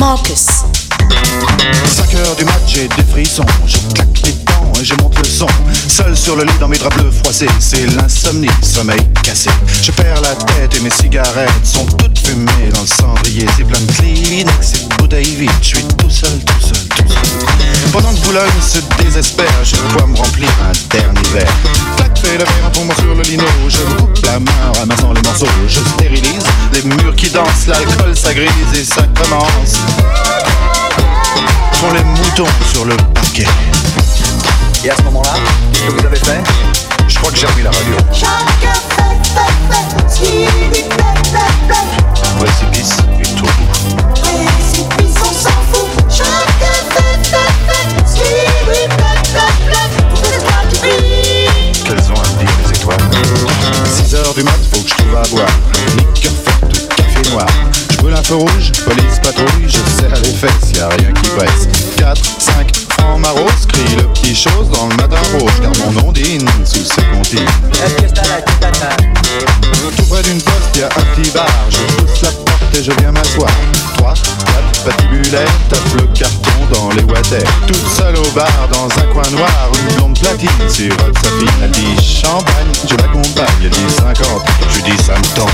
Marcus. 0.00 0.46
5 1.84 2.14
heures 2.14 2.36
du 2.36 2.44
match, 2.46 2.62
j'ai 2.66 2.88
des 2.88 3.04
frissons. 3.10 3.44
Je 3.66 3.76
claque 3.94 4.22
les 4.24 4.32
et 4.80 4.84
je 4.84 4.94
monte 4.94 5.18
le 5.18 5.24
son. 5.24 5.46
Seul 5.88 6.16
sur 6.16 6.36
le 6.36 6.44
lit 6.44 6.58
dans 6.58 6.68
mes 6.68 6.78
draps 6.78 6.96
bleus 6.96 7.10
froissés, 7.10 7.48
c'est 7.58 7.86
l'insomnie, 7.96 8.48
sommeil 8.62 9.00
cassé. 9.22 9.50
Je 9.82 9.92
perds 9.92 10.20
la 10.22 10.34
tête 10.34 10.74
et 10.76 10.80
mes 10.80 10.90
cigarettes 10.90 11.64
sont 11.64 11.84
toutes 11.84 12.18
fumées 12.18 12.70
dans 12.72 12.80
le 12.80 12.86
cendrier. 12.86 13.46
C'est 13.56 13.64
plein 13.64 13.80
de 13.80 13.92
Kleenex 13.92 14.72
et 14.74 14.88
de 14.88 14.94
bouteilles 14.96 15.34
vides. 15.36 15.50
Je 15.60 15.66
suis 15.66 15.84
tout 15.84 16.10
seul, 16.10 16.38
tout 16.46 16.60
seul, 16.60 16.88
tout 16.96 17.08
seul. 17.08 17.90
Pendant 17.92 18.12
que 18.12 18.20
Boulogne 18.20 18.48
se 18.60 18.78
désespère, 19.02 19.64
je 19.64 19.76
dois 19.94 20.06
me 20.06 20.16
remplir 20.16 20.48
un 20.68 20.96
dernier 20.96 21.28
verre. 21.32 21.54
Clac, 21.96 22.18
fais 22.18 22.38
le 22.38 22.44
verre 22.44 22.66
en 22.66 22.70
tombant 22.70 22.94
sur 22.94 23.14
le 23.14 23.22
lino. 23.22 23.44
Je 23.68 23.82
coupe 23.96 24.24
la 24.24 24.38
main 24.38 24.52
en 24.68 24.78
ramassant 24.78 25.12
les 25.12 25.22
morceaux. 25.22 25.46
Je 25.68 25.80
stérilise 25.80 26.44
les 26.72 26.82
murs 26.82 27.16
qui 27.16 27.28
dansent, 27.30 27.66
l'alcool 27.66 28.16
ça 28.16 28.32
grise 28.32 28.50
et 28.74 28.84
ça 28.84 29.02
commence 29.14 29.78
sont 31.80 31.94
les 31.94 32.04
moutons 32.04 32.52
sur 32.72 32.84
le 32.84 32.94
parquet. 33.14 33.46
Et 34.82 34.88
à 34.88 34.96
ce 34.96 35.02
moment-là, 35.02 35.34
qu'est-ce 35.72 35.84
que 35.84 36.00
vous 36.00 36.06
avez 36.06 36.16
fait? 36.16 36.42
Je 37.06 37.18
crois 37.18 37.30
que 37.30 37.36
j'ai 37.36 37.46
remis 37.46 37.62
la 37.62 37.70
radio. 37.70 37.96
Précipice 42.38 42.96
et 43.18 43.34
tout. 43.34 43.44
Qu'elles 51.84 52.10
ont 52.10 52.14
à 52.14 52.22
me 52.22 52.38
dire 52.38 52.48
les 52.64 52.70
étoiles? 52.78 52.98
6 53.84 54.14
heures 54.14 54.34
du 54.34 54.42
mat, 54.42 54.52
faut 54.72 54.80
que 54.80 54.88
je 54.88 54.94
trouve 54.94 55.16
à 55.16 55.28
boire. 55.28 55.54
Liqueur 55.98 56.32
forte, 56.44 56.88
café 56.96 57.30
noir. 57.30 57.46
Je 58.02 58.16
un 58.16 58.22
feu 58.22 58.34
rouge, 58.36 58.72
police 58.84 59.18
patrouille, 59.22 59.68
je 59.68 59.78
serre 60.00 60.20
les 60.22 60.32
fesses, 60.32 60.72
y 60.74 60.80
a 60.80 60.88
rien 60.88 61.12
qui 61.12 61.28
presse. 61.30 61.68
4, 61.96 62.22
5, 62.40 62.72
maros, 63.18 63.66
crie 63.68 63.96
le 63.96 64.04
petit 64.14 64.34
chose 64.34 64.68
dans 64.72 64.86
le 64.88 64.96
matin 64.96 65.20
rouge, 65.32 65.52
car 65.60 65.72
mon 65.84 66.08
ondine 66.08 66.48
sous 66.64 66.84
ses 66.84 67.02
comptines. 67.12 67.46
Tout 69.96 70.04
près 70.04 70.22
d'une 70.22 70.40
poste, 70.40 70.76
y 70.76 70.82
a 70.82 70.86
un 70.86 71.14
petit 71.14 71.30
bar, 71.30 71.46
je 71.68 71.78
pousse 71.94 72.22
la 72.22 72.30
porte 72.30 72.76
et 72.78 72.82
je 72.82 72.92
viens 72.98 73.12
m'asseoir. 73.12 73.50
3, 73.98 74.14
4, 74.14 74.84
patibulaire, 74.84 75.48
tape 75.68 75.94
le 75.96 76.02
carton 76.08 76.66
dans 76.72 76.90
les 76.90 77.02
water. 77.04 77.42
Toute 77.66 77.88
seule 77.88 78.16
au 78.16 78.30
bar, 78.30 78.68
dans 78.72 78.86
un 78.86 79.06
coin 79.12 79.30
noir, 79.30 79.70
une 79.74 79.94
blonde 79.96 80.18
platine 80.18 80.48
sirote 80.68 81.16
sa 81.22 81.30
fille. 81.30 81.48
Elle 81.62 81.70
dit 81.70 81.96
champagne, 82.04 82.72
je 82.88 82.96
l'accompagne, 82.96 83.46
elle 83.62 83.70
dit 83.70 83.94
50, 83.96 84.42
je 84.74 84.80
dis 84.80 85.02
ça 85.02 85.14
me 85.14 85.36
tente. 85.36 85.50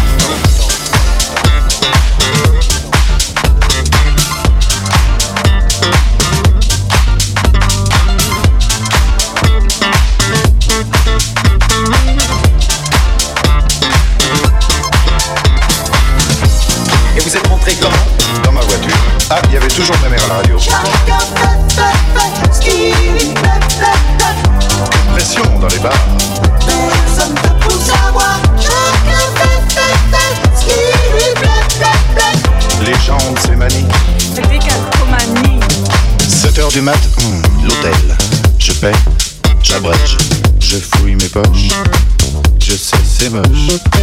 Je 42.59 42.73
sais, 42.73 42.97
c'est 43.07 43.31
moche. 43.31 43.47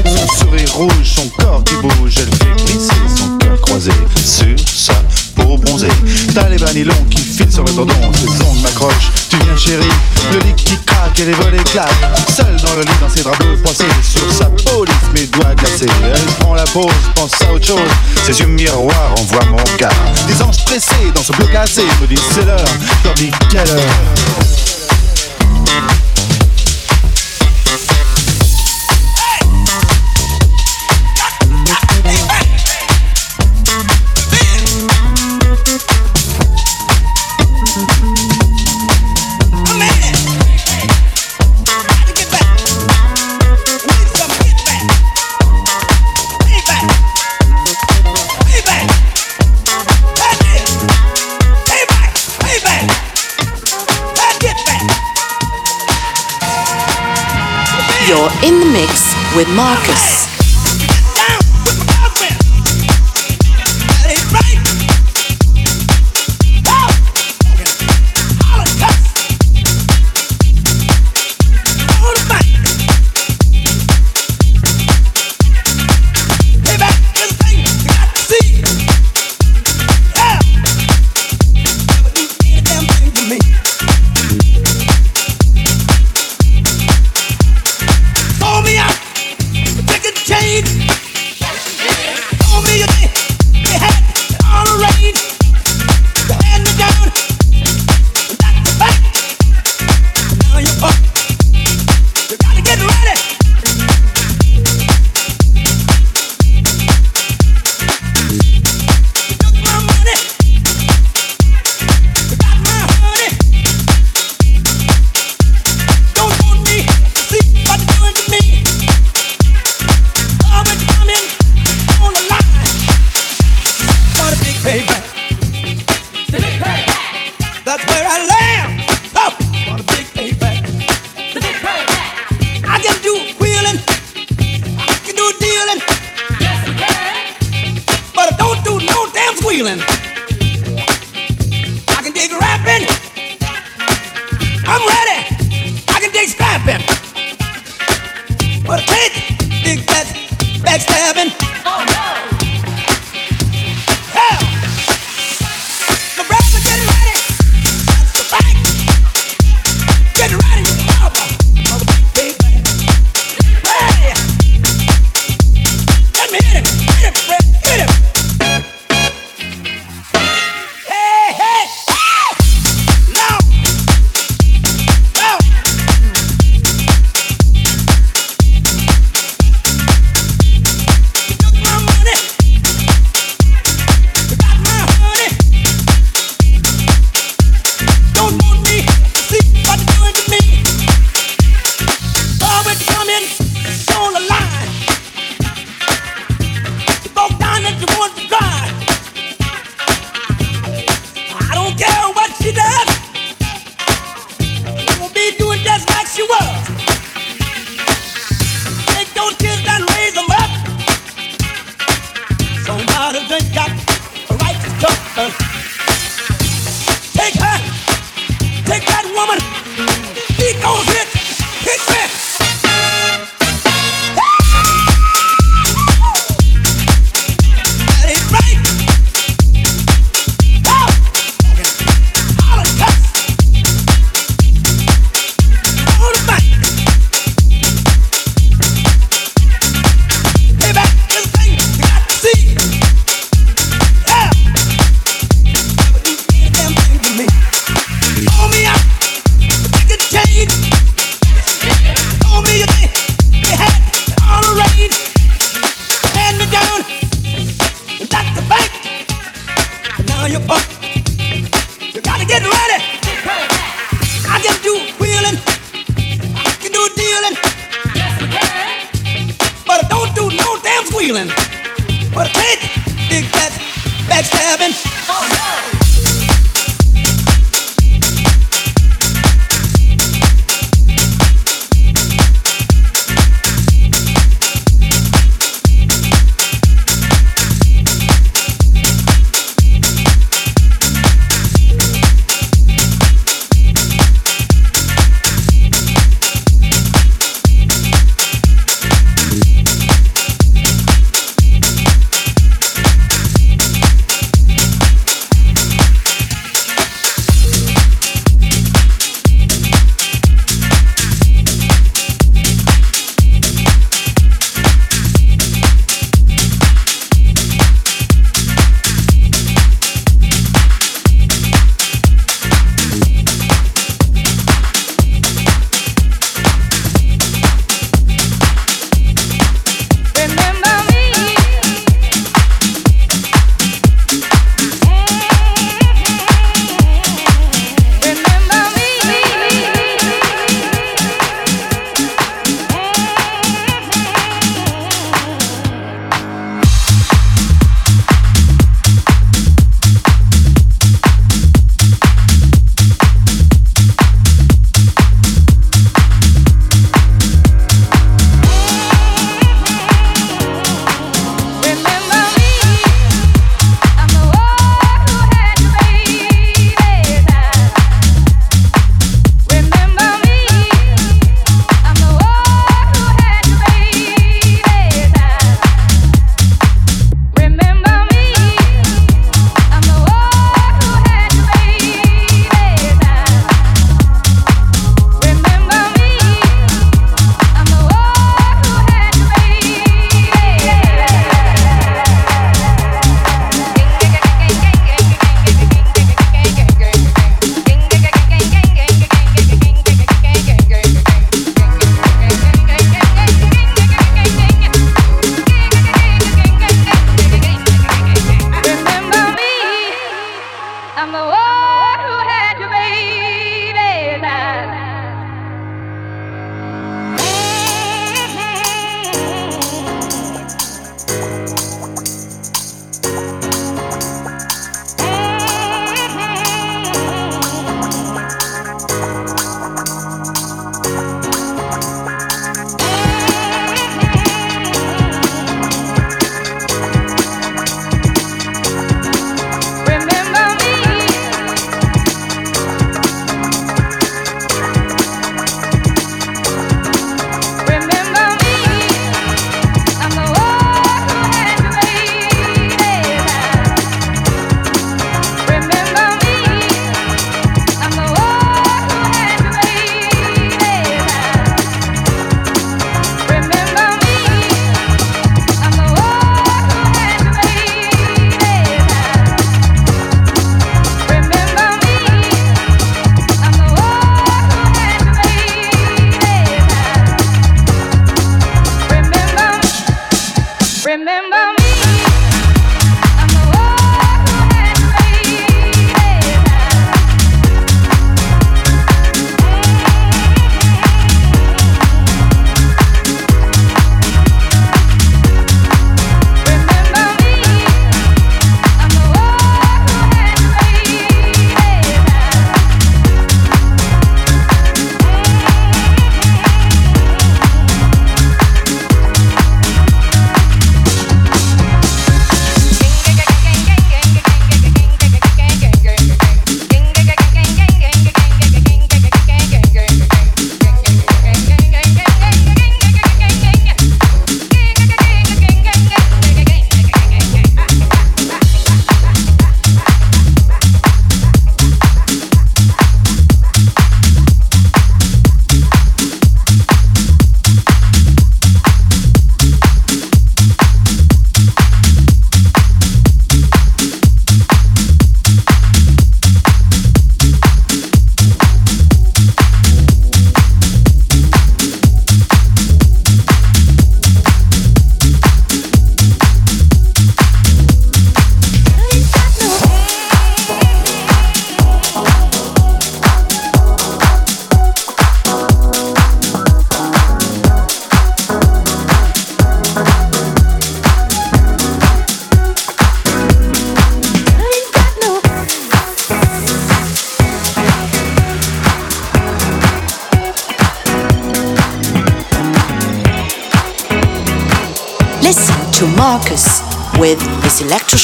Son 0.05 0.45
sourire 0.45 0.73
rouge, 0.73 0.93
son 1.03 1.27
corps 1.29 1.63
qui 1.63 1.75
bouge, 1.75 2.13
elle 2.17 2.35
fait 2.35 2.63
glisser 2.63 2.93
son 3.17 3.37
cœur 3.37 3.59
croisé 3.61 3.91
sur 4.23 4.55
sa 4.75 4.93
peau 5.35 5.57
bronzée. 5.57 5.87
T'as 6.33 6.47
les 6.49 6.57
vanillons 6.57 6.93
qui 7.09 7.21
filent 7.21 7.51
sur 7.51 7.63
le 7.63 7.71
tendon, 7.71 7.93
ses 8.13 8.27
ongles 8.27 8.59
m'accrochent. 8.61 9.11
Tu 9.29 9.37
viens 9.37 9.57
chérie, 9.57 9.89
le 10.31 10.39
lit 10.39 10.53
qui 10.55 10.77
craque 10.85 11.19
et 11.19 11.25
les 11.25 11.33
volets 11.33 11.63
claquent. 11.63 11.89
Seul 12.35 12.55
dans 12.63 12.75
le 12.75 12.83
lit, 12.83 12.99
dans 13.01 13.09
ses 13.09 13.23
draps 13.23 13.39
bleus 13.39 13.57
froissés, 13.57 13.85
sur 14.03 14.31
sa 14.31 14.45
peau 14.45 14.85
lisse, 14.85 14.95
mes 15.13 15.25
doigts 15.25 15.55
glacés. 15.55 15.87
Elle 16.03 16.33
prend 16.39 16.53
la 16.53 16.65
pause, 16.65 16.91
pense 17.15 17.33
à 17.41 17.51
autre 17.51 17.65
chose. 17.65 17.79
Ses 18.25 18.39
yeux 18.39 18.47
miroirs 18.47 19.15
envoient 19.17 19.45
mon 19.45 19.57
regard. 19.57 19.91
Des 20.27 20.41
anges 20.41 20.63
pressés 20.65 21.11
dans 21.15 21.23
ce 21.23 21.33
bleu 21.33 21.47
glacé 21.47 21.83
me 22.01 22.07
disent 22.07 22.19
c'est 22.31 22.45
l'heure. 22.45 22.65
Je 23.01 23.07
leur 23.07 23.15
dis 23.15 23.31
quelle 23.49 23.69
heure? 23.69 24.72
In 58.43 58.59
the 58.59 58.65
mix 58.65 59.15
with 59.38 59.47
Marcus. 59.55 60.22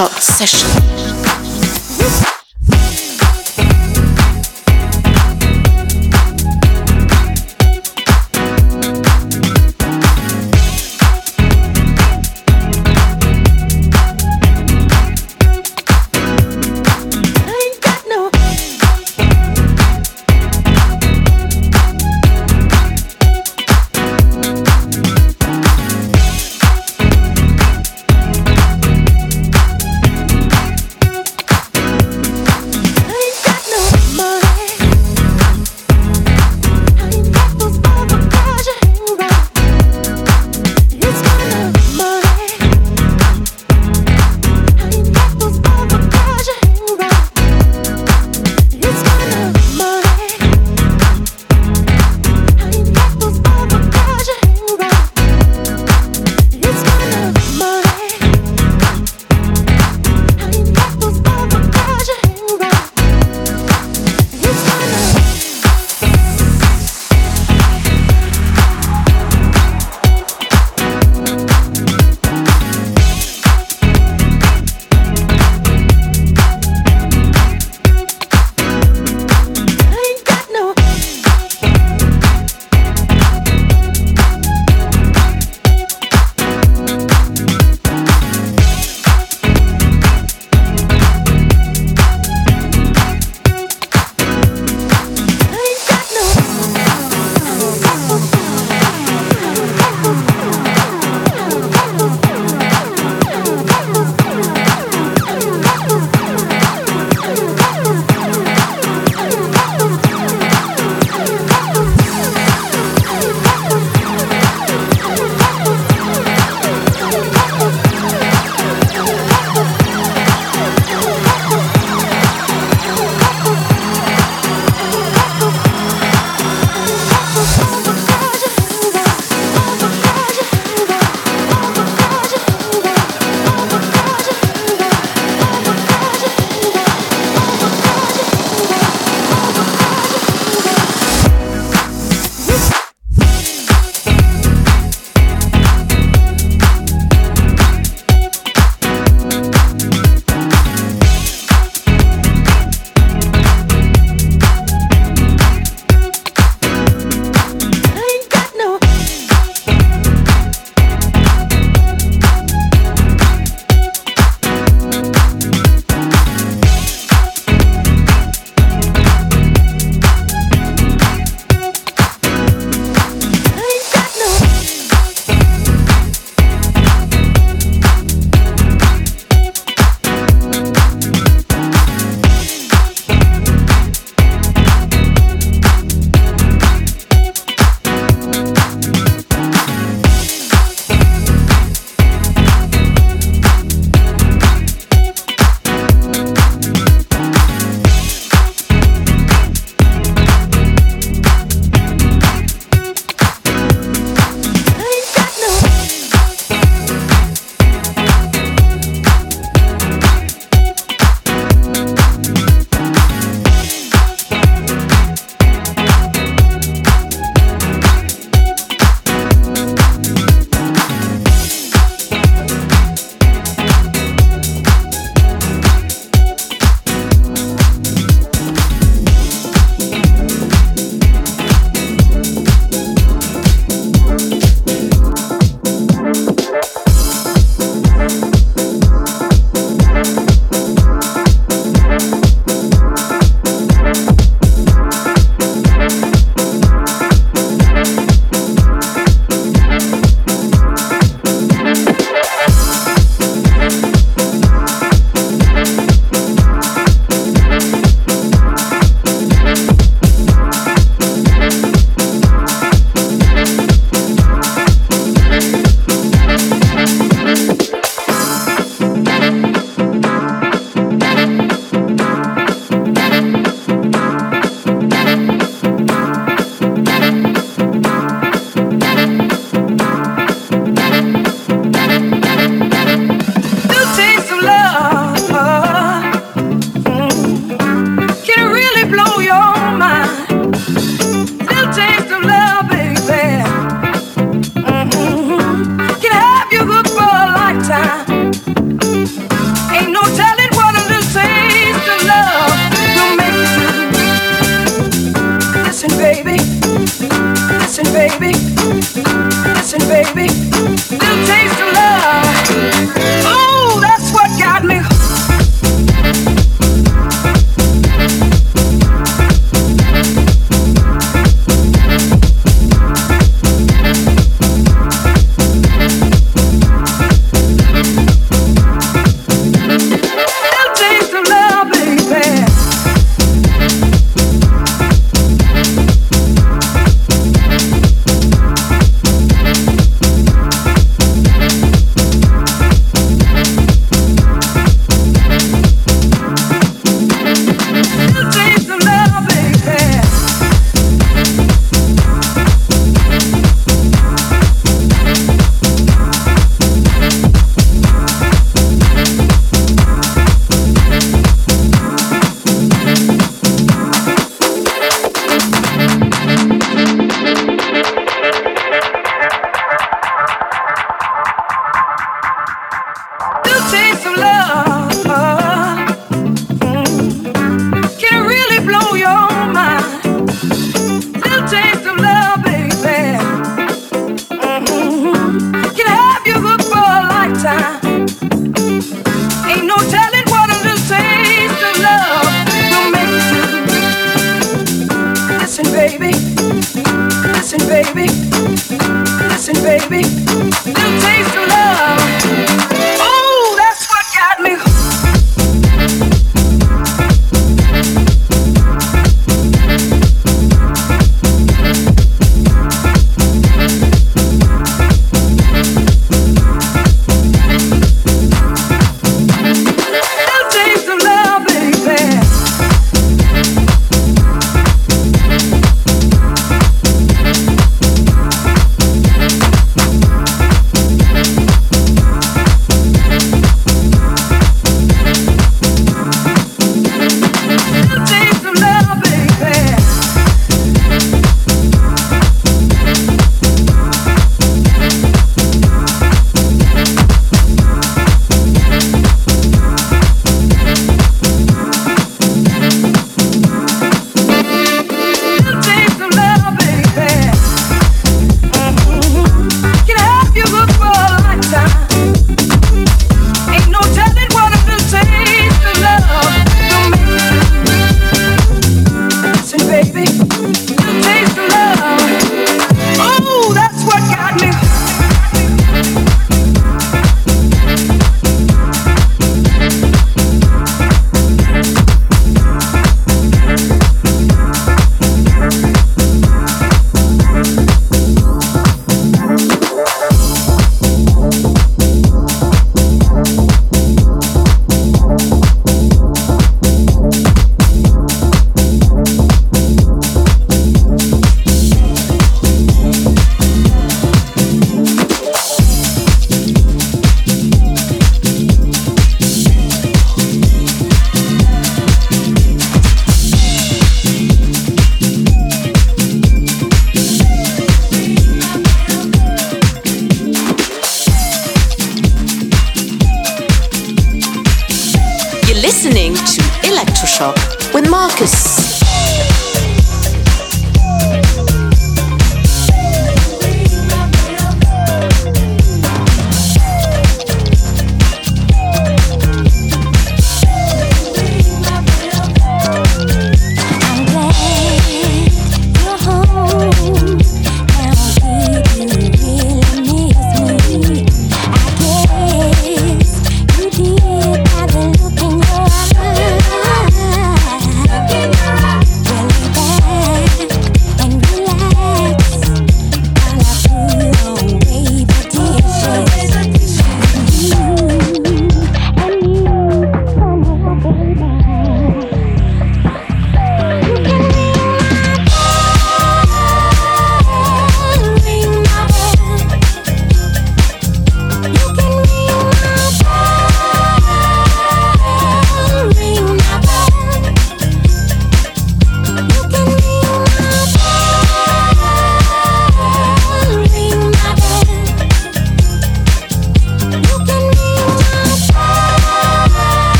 short 0.00 0.12
session. 0.22 0.59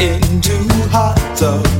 into 0.00 0.54
hearts 0.90 1.42
of 1.42 1.77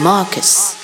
Marcus. 0.00 0.76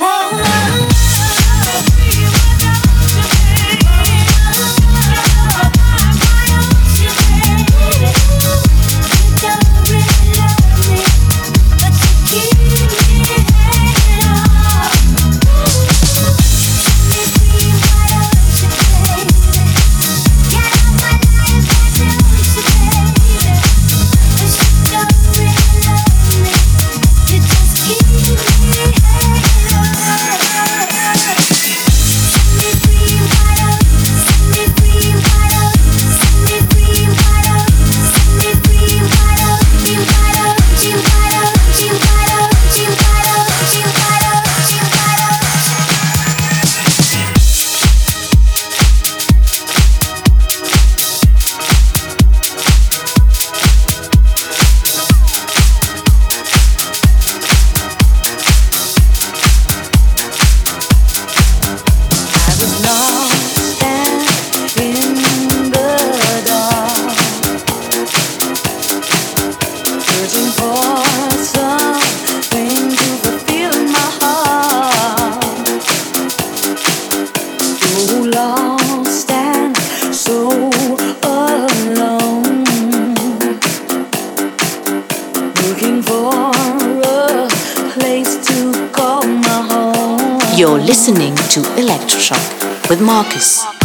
To 91.57 91.63
Electroshock 91.81 92.91
with 92.91 93.01
Marcus. 93.01 93.76